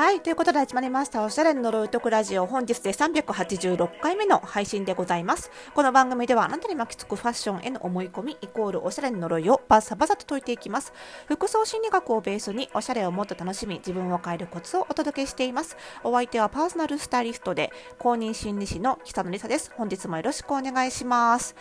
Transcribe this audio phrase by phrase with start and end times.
[0.00, 0.22] はい。
[0.22, 1.22] ということで始まりました。
[1.22, 2.46] おしゃれの呪いとくラジオ。
[2.46, 5.50] 本日で386回目の配信でございます。
[5.74, 10.94] この番組ではあなたに巻きつくファッションへの思い込みイコールおしゃれの呪いをバサバサと解いていきます。
[11.26, 15.76] 服装心理学をベースにおしゃれをもっと楽しみ、自分を変えるコツをお届けしています。
[16.02, 19.70] お相手はパーソナルスタイリストで公認心理師の久野里沙です。
[19.76, 21.54] 本日もよろしくお願いします。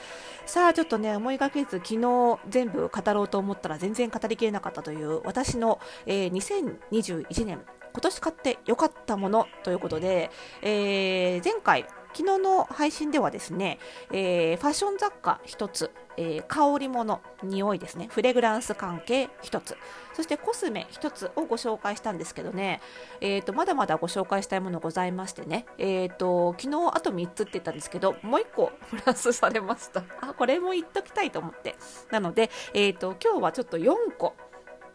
[0.46, 7.60] さあ、ちょっとね、思いがけず昨日全部語ろうと思ったら全然語りきれなかったという私の、えー、2021年
[7.93, 13.77] 今年買って良かったものということで、えー、前回昨日の配信ではですね、
[14.12, 19.77] えー、ファッション雑貨1つ、えー、香り物、匂いですね、フレグランス関係1つ、
[20.13, 22.81] そしてコスメ1つをご紹介したんですけどね、
[23.21, 30.03] えーと、まだまだご紹介したいものございましてね、えーと、昨日あと3つって言ったんですけど、もう1個 プラスされました。
[30.21, 31.76] あ、これも言っときたいと思って。
[32.09, 34.35] なので、えーと今日はちょっと4個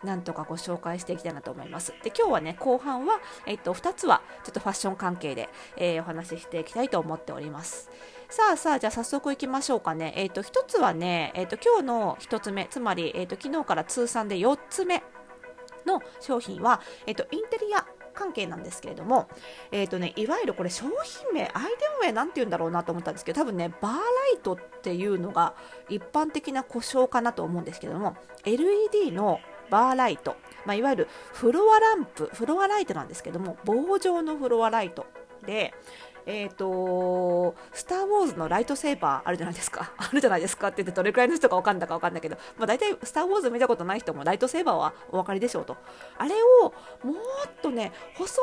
[0.05, 1.95] なんとかご紹介していきたいなと思います。
[2.03, 7.91] で今日はね後半は、えっと、2つはちょっとファッション関係で、えー、お話ししていきたいと思っております。
[8.29, 10.13] さあさあじゃあ早速いきましょうかね。
[10.17, 15.03] えっ、と1つはね、えっ、と今日の1つ目つまり、えっ、と昨日から通算で4つ目
[15.87, 19.29] の商品は、えっとインテリア関係なんですけれども、
[19.73, 21.61] えーとね、いわゆるこれ商品名、アイテ
[22.01, 23.99] ム名なんて言うんだろうなと思ったんですけど、多分ね、バーラ
[24.35, 25.55] イトっていうのが
[25.91, 35.07] 一般的な故障かなと思うんですけども、LED のバーライト、まあ、いわゆるフロアランプ、フロアライトなんですけども、棒状のフロアライト
[35.47, 35.75] で、
[36.27, 39.93] えっ、ー、と、スター・ウォーズのライトセーバーあるじゃないですか。
[39.99, 45.77] あるじゃないですかって言ってどれくらいの人か分かんだか分かんないけど、まあ、大体スター・ウォーズ見たことない人もライトセーバーはお分かりでしょうと。
[46.17, 48.41] あれをもっとね、細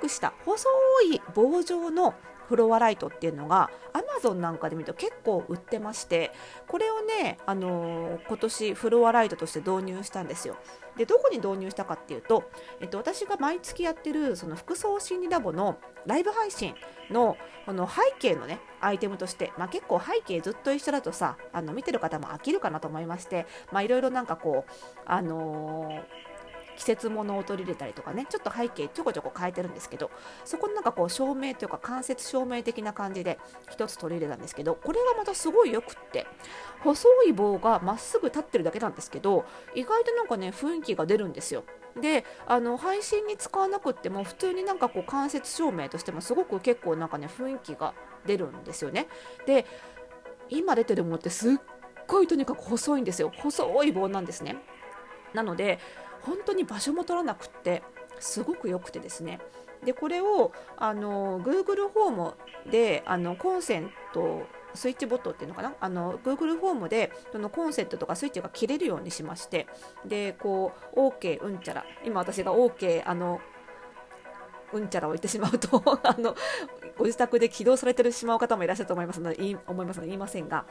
[0.00, 0.68] くした、細
[1.12, 2.14] い棒状の
[2.48, 6.32] フロアライトっていうのがアマゾンなんかで見ると結構売ってまして
[6.68, 10.56] これをね、あのー、今年フロアライトとして導入したんですよ。
[10.96, 12.44] でどこに導入したかっていうと、
[12.80, 16.74] えっと、私が毎月やってるその服装心理ラボのライブ配信
[17.10, 17.36] の
[17.66, 23.46] この背景のねアイテムとして、まあ、結構背景ずっと一緒だとさあの見てる方も飽きるかなと思いまして
[23.82, 24.72] いろいろなんかこう
[25.04, 26.33] あのー
[26.76, 30.10] 季節物を取り入れたりとかねちょっと背景ちょこちょこ変えてるんですけど
[30.44, 33.38] そこになんかこう照明というか間接照明的な感じで
[33.70, 36.26] 1つ取り入れたんですけどこれがまたすごいよくって
[36.80, 41.64] 細い棒がまっすぐ立ってるだけなんですけど意外となんかね雰囲気が出るんですよ。
[42.00, 47.94] であの配信に使わなくっても普通になんかこう間接照明としてもすごく結構なんかね雰囲気が
[48.26, 49.06] 出るんですよね。
[49.46, 49.64] で
[50.50, 51.54] 今出てるものってすっ
[52.06, 53.32] ごいとにかく細いんですよ。
[53.36, 54.56] 細い棒なんですね。
[55.34, 55.78] なので
[56.24, 57.82] 本当に場所も取らなくって
[58.20, 59.40] すごく良くてですね。
[59.84, 62.34] でこれをあの Google ホーム
[62.70, 65.74] であのコンセントスイッチボットっていうのかな？
[65.78, 69.66] あの Google フォームでそのコンセントとかスイッチが切れるようにしまして
[70.06, 71.84] でこう OK うんちゃら。
[72.04, 73.40] 今私が OK あの
[74.72, 76.34] うんちゃらを言ってしまうと あの
[76.96, 80.64] ご自宅で起動されてしまう方もいらっしゃると思いますので思いますので言いませんが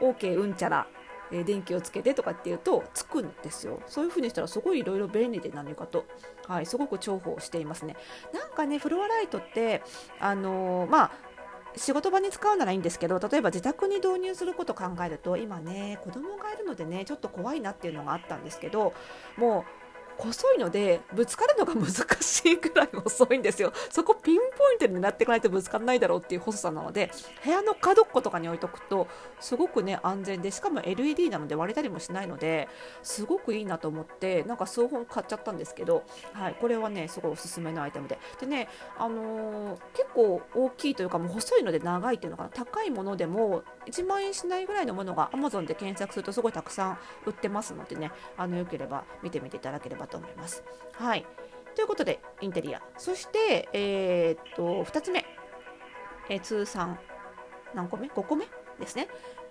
[0.00, 0.86] OK うんちゃら。
[1.30, 3.80] え電気をつけてとかっていうとつくんですよ。
[3.86, 6.04] そういう風にしたらすごいいろいろ便利で何かと、
[6.46, 7.96] はい、すごく重宝していますね。
[8.32, 9.82] なんかねフロアライトって
[10.20, 11.12] あのー、まあ
[11.76, 18.94] 仕事場に使うならいいんですけど例えば自宅に導入することを考えると今ね子供がいるのでねちょっと怖いなっていうのがあったんですけど
[19.36, 19.87] もう
[20.18, 23.72] 細いのでぶつかるのが難しいくらい細いんですよ。
[23.90, 27.10] そこピンポイントになっていかないとぶつからないだろうっていう細さなので
[27.44, 29.06] 部屋の角っことかに置いとくと
[29.38, 32.68] すごくね安全でしかも LED なので割れたりもしないので
[33.02, 36.02] すごくいいなと思ってなんか数本買っちゃったんですけど、
[36.32, 38.18] はい、これはねすごいおすすめのアイテムで。
[38.40, 38.68] でね、
[38.98, 42.48] あのー、結構大きいというかもう細いので長いっていうのかな。
[42.50, 50.62] 高いものでも1万円しないぐらいのものが Amazon で検索するとすごいたくさん売ってますのでねあのよければ見てみていただければと思います。
[50.92, 51.26] はい、
[51.74, 52.82] ということでインテリア。
[52.96, 55.24] そして、えー、っと2つ目、
[56.28, 56.98] えー、通算
[57.74, 58.46] 何個目 ?5 個目？
[58.80, 59.08] ですね。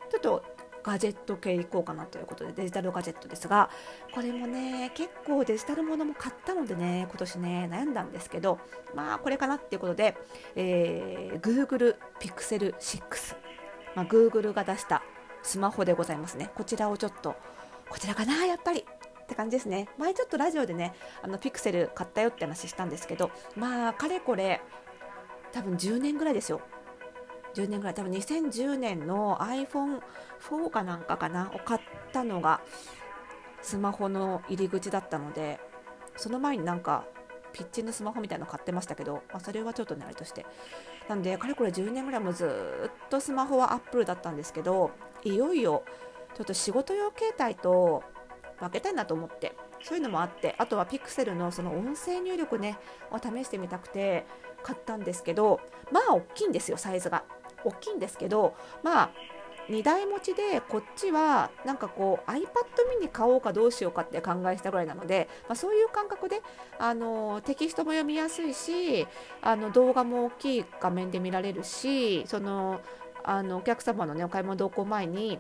[0.10, 0.44] ちょっと
[0.88, 3.70] ガジェット系いこうかなということでデジタルガジェットですが
[4.14, 8.60] これもね結構デジタルものも買ったのでね今年ね悩んだんですけど
[8.96, 10.16] まあこれかなっていうことで、
[10.56, 13.36] えー、Google Pixel 6、
[13.96, 15.04] まあ、Google が出した
[15.44, 16.52] スマホでございますね。
[16.56, 17.36] こちらをちょっと
[17.90, 18.86] こちらかなやっぱり。
[19.28, 19.90] って感じですね。
[19.98, 24.62] 前ちょっとラジオでねあのピクセル買ったよって話したんですけどまあかれこれ
[25.52, 26.62] 多分10年ぐらいですよ。
[27.54, 27.94] 10年ぐらい。
[27.94, 31.82] 多分2010年の iPhone4 かなんかかなを買っ
[32.14, 32.62] たのが
[33.62, 35.60] スマホの入り口だったので
[36.16, 37.04] その前になんか
[37.52, 40.46] ピッチのスマホみたいなの買ってましたけど、まあ、それはちょっとねあれとして。
[41.10, 42.46] なんでかれこれ10年ぐらいもず
[42.88, 44.92] っとスマホはアップルだったんですけど
[45.24, 45.84] いよいよ
[46.36, 48.04] ちょっと仕事用携帯と
[48.60, 49.56] 分けたいなと思って。
[49.84, 52.78] そういうのもあってあとはピクセルのその音声入力ね
[53.12, 54.26] を試してみたくて
[54.64, 55.60] 買ったんですけど
[55.92, 57.24] まあ大きいんですよサイズが。
[57.64, 59.12] 大きいんですけどまあ
[59.70, 62.46] 2台持ちでこっちはなんかこう iPad
[63.02, 66.42] mini 買おうかどうしようかって考えしたぐらいなので、まあ、そういう感覚で
[66.80, 69.08] あのテキストも読みやすいし
[69.42, 72.80] あの動画も大きい画面で見られるしその
[73.24, 75.40] あのお客様の、ね、お買い物同行前に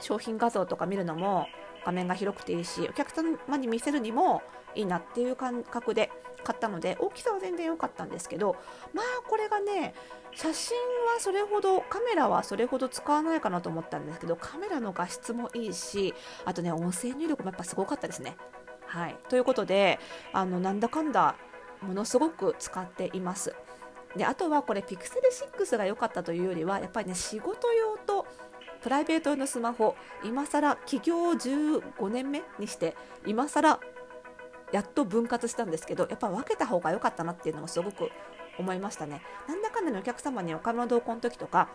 [0.00, 1.46] 商品画像とか見るのも
[1.84, 4.42] 画面が広くていいしお客様に見せるにも
[4.74, 6.10] いいなっていう感覚で
[6.42, 8.56] 買ったので大きさは全然良かったんですけど
[8.92, 9.94] まあこれがね
[10.34, 10.76] 写真
[11.14, 16.14] はそれほどカメラはそれほど使わないかなと思ったんですけどカメラの画質もいいし
[16.44, 18.36] あとね音声入力もやっぱすごかったですね。
[18.86, 19.98] はい、ということで
[20.34, 21.36] あのなんだかんだ
[21.80, 23.54] ものすごく使っています。
[24.16, 27.91] であとはこれ Pixel6 が良かったというよりはやっぱりね仕事用
[28.82, 29.94] プライベート用のスマホ
[30.24, 32.96] 今更起業15年目にして
[33.26, 33.80] 今更
[34.72, 38.10] やっと分割したんですけどやっぱ分けた方が良かったなっていうのもすごく
[38.58, 39.22] 思いましたね。
[39.48, 41.68] なんだかんだのお客様にお金の同行の時とか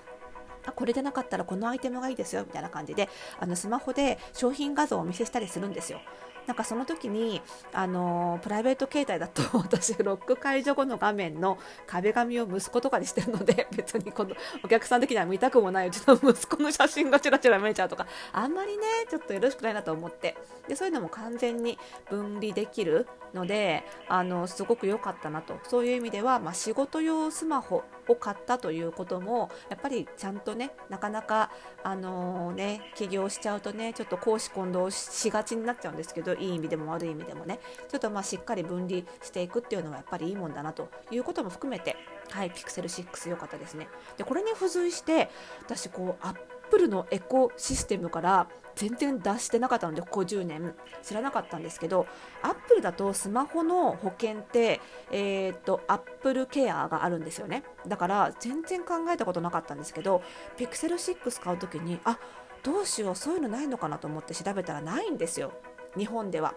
[0.66, 6.02] あこれでなかったらこのアイテムがいいですよみたいな感じであのスマホで商品画像をお見せしたりするんですよ。
[6.48, 7.42] なんかその時に、
[7.74, 20.38] あのプライベート携帯だと 私ロック解除後の画面の壁紙を息子とかにしてるので 別にこのお客さん的には見たくもないうちの息子の写真がちらちら見えちゃうとかあんまりねちょっとよろしくないなと思って。
[20.68, 21.78] でそういうのも完全に
[22.10, 25.60] 分離できるのであのすごく良かったなと。
[25.64, 31.52] そういう意味では、まあ、仕事用スマホを買ったということもやっぱりちゃんとねなかなか
[31.84, 37.60] あのー、ね起業しちゃうとねちょっと公私混同しがちになっちゃうんですけどいい意味でも悪い意味でもね
[37.90, 41.96] ちょっとまあしっかり分離していくっていうのはやっぱりいいもんだなということも含めて
[42.32, 43.88] はい Pixel 6良かったですね。
[44.18, 45.30] でこれに付随して
[45.62, 46.28] 私こう
[46.68, 50.76] ップルのエコシステムから全然出してなかったのでここ10年。
[51.02, 52.06] 知らなかったんですけど
[52.44, 54.82] アップルだとスマホの保険って、
[55.12, 57.64] えー、っとアップルケアがあるんですよね。
[57.88, 60.22] だから全然考えたことなかったんですけど
[60.58, 62.20] Pixel 6買う時にあ
[62.62, 65.54] どうしようそういうのないのかなと思って調べたらないんですよ。
[65.98, 66.54] 日本では。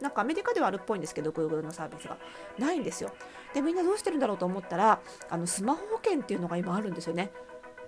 [0.00, 2.18] なんかアメリカではあるっぽいんですけど Google のサービスが。
[2.58, 3.12] ないんですよ。
[3.54, 5.00] でみんなどうしてるんだろうと思ったら
[5.30, 7.30] あのスマホ保険っていうのが今あるんですよね。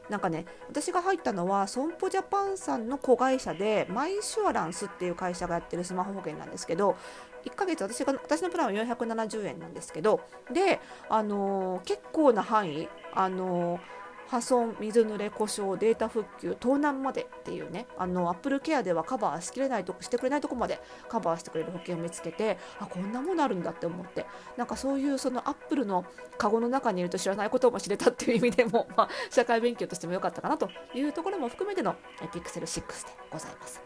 [0.08, 6.96] なんかね私が入ったのは損保ジャパンさんの子会社でマイシュアランスっていう会社がやってるスマホ保険なんですけど
[7.44, 10.20] 1ヶ月私が私のプランは470円なんですけど
[10.52, 24.26] で、あのー、結構な範囲、あのー破損、水濡れ、故障、データ復旧、盗難までっていうね、あの、アップルケアではカバーしきれないとこしてくれないとこまでカバーしてくれる保険を見つけて、あ、こんなものあるんだって思って、
[24.56, 26.04] なんかそういうそのアップルの
[26.38, 31.94] カゴの中にいると知らないことも知れたっていう意味でも、 まあ、社会勉強としても良かったかなというところも含めての
[32.32, 33.82] Pixel 6でございます。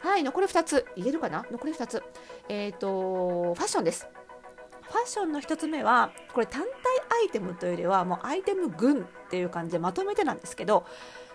[0.00, 0.86] はい、残り2つ。
[0.96, 1.44] 言えるかな？
[1.50, 2.02] 残り2つ。
[2.48, 4.06] えっ、ー、と、ファッションです。
[4.88, 6.68] ファッションの1つ目はこれ単体
[7.20, 10.84] イテムというよりはもうアイテム群っていう感じでまとめてなんですけど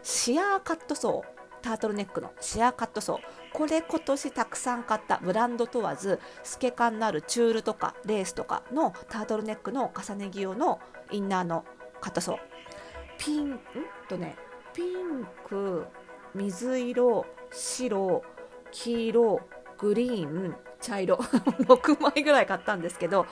[0.01, 3.19] シアーカットソータートルネックのシェアカットソー
[3.53, 10.81] これ今年たくさん買ったブランド問わず透け感のあるチュールとかレースとかのタートルネックの重ね着用の
[11.11, 11.63] インナーの
[12.01, 12.37] カットソー
[13.17, 13.59] ピンん？
[14.09, 14.35] とね
[14.73, 15.85] ピンク
[16.35, 18.23] 水色白
[18.71, 19.41] 黄色
[19.77, 21.15] グリーン茶色
[21.63, 23.25] 6枚ぐらい買ったんですけど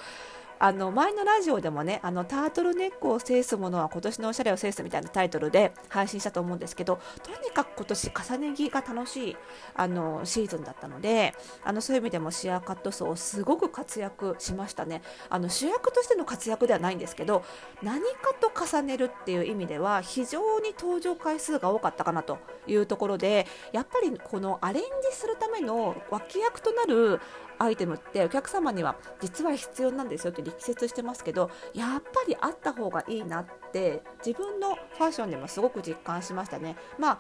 [0.64, 9.38] あの前のラジオでもねあのタートルネックを制すものは今年のおしゃれを制すみたいなタイトルで配信したと思うんですけどとにかく今年重ね着が楽しい
[9.74, 15.02] あのシーズンだったのであのそういう意味でもシアーカット層すごく活躍しましたね。
[15.32, 17.44] あの主役としての活躍ではないんですけど
[17.82, 22.38] 何かと重ねるっていう意味では非常に登場回数が多かったかなと
[22.68, 27.20] いうところでやっぱりこのアレンジするための脇役となる
[27.62, 36.76] アイテムってお客様には実は必要なんですよって力説してますけどやっぱりあった方がいいなって自分のファッションでもすごく実感しましたね。
[36.98, 37.20] まあ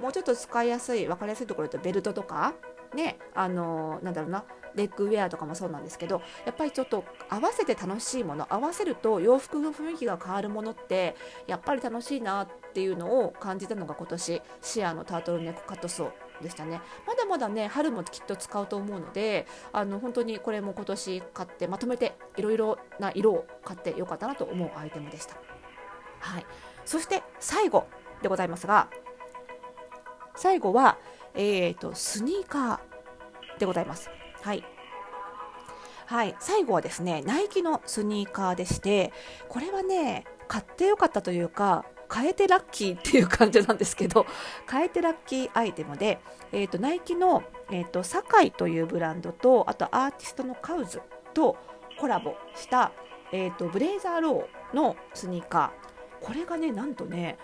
[0.00, 2.54] もうちょっと使いやすい分かりやすいところでベルトとか
[2.94, 11.16] ねあのなんだろうなレッグウェアとかもそうなんですけどやっぱりちょっと合わせて楽しいもの合わせると洋服の雰囲気が変わるものって
[11.46, 16.12] やっぱり楽しいなっていうのを感じたのが今年シアのタートルネックカットソー
[16.42, 16.80] でしたね。
[17.06, 25.36] まだまだね春もきっと使うと思うのであの本当にこれも今年買ってまとめていろいろな色を買ってよかったなと思うアイテムでした。
[26.20, 26.46] はい。
[26.84, 27.86] そして最後
[28.22, 28.88] でございますが
[30.36, 30.98] 最後は、
[31.34, 34.10] えーと、スニーカーでございます。
[34.42, 34.64] はい。
[36.06, 39.12] はい、最後はですねナイキのスニーカーでして
[39.48, 44.26] これはね買ってよかったというか変えてラッキーっていう感じなんですけど
[44.70, 46.20] 変えてラッキーアイテムで、
[46.52, 51.00] えーと、ナイキの、えーと、サカイというブランドとあとアーティストのカウズ
[51.34, 51.56] と
[51.98, 52.92] コラボした、
[53.32, 55.96] えーと、ブレイザーローのスニーカー。
[56.20, 57.38] これがねなんとね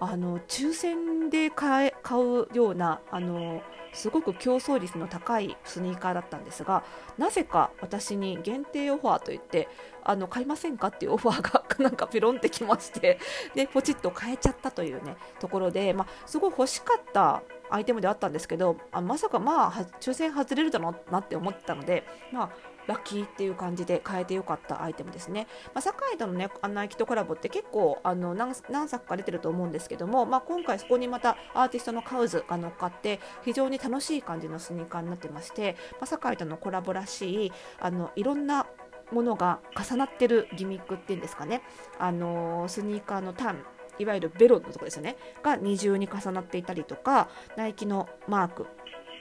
[0.00, 3.62] あの抽選で買え買うようなあの
[3.96, 6.84] すごく競争率の高いスニーカーだったんですが
[7.16, 9.68] なぜか私に限定オファーといって
[10.04, 13.18] あの買いませんかっていうオファーが なんかピロンってきまして
[13.54, 22.50] でポチッと買えちゃったというねところで、まあ、すごい欲しかったアイテムであったんですけどあまさかまあ抽選外れるだろうなって思ったので、まあ、
[22.86, 25.46] ラッキーっていう感じで変えてよかったアイテムですね。
[25.74, 38.66] まあ、堺とのね、ナイキとコラボって結構あの何作か出てると思うんですけども、まあ、今回そこにまたアーティストのカウズが乗っかって非常に楽しい感じのスニーカーになってまして、まあ、堺とのコラボらしいあのいろんな
[39.12, 41.62] ものが重なってるギミックっていうんですかね、
[41.98, 43.64] あのスニーカーのタン
[43.98, 45.16] いわゆるベロのとこですよね。
[45.42, 48.66] が二重に重なっていたりとかナイキのマーク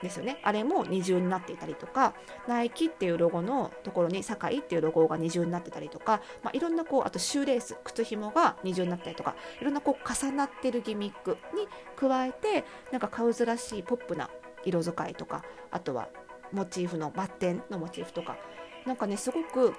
[0.01, 0.39] ですよね。
[0.43, 2.13] あれも二重になっていたりとか
[2.47, 14.29] ナイキっていうロゴのところに堺っていうロゴが二重になってたりとか、まあ、いろんなこうあとシューレース靴紐が二重になったりとかいろんなこう重なってるギミックに加えてなんかカウズらしいポップな
[14.63, 16.09] 色使いとかあとは
[16.51, 18.37] モチーフのバッテンのモチーフとか
[18.85, 19.73] なんかねすごく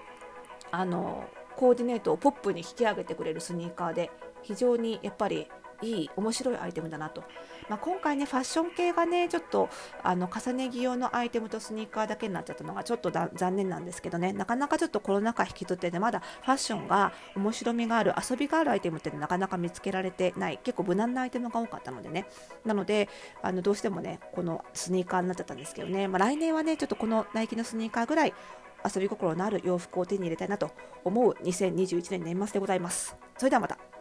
[0.70, 1.24] あの
[1.56, 4.10] コーディネートをポップに引き上げてくれるスニーカーで
[4.46, 5.48] 非常にやっぱり
[5.82, 7.22] いい面白いアイテムだなと、
[7.68, 9.68] まあ、今回ねファッション系がねちょっと
[10.02, 14.32] あの重ね着用のアイテムとスニーカーだけになっちゃったのがちょっと残念なんですけどね。
[14.32, 20.58] なかなかちょっとコロナ禍引きずってねまだファッションが面白みがある遊びがあるアイテムってなかなか見つけられてない。
[20.62, 22.26] 結構無難なアイテムが多かったのでね。
[22.64, 23.08] なので
[23.42, 28.34] あのどうしてもねこのスニーカーになっちゃったんですけどね、まあ、来年はねちょっとこのナイキのスニーカーぐらい
[28.84, 30.70] 遊び心のある洋服を手に入れたいなと
[31.04, 33.16] 思う2021年年末でございます。
[33.36, 33.95] それではまた。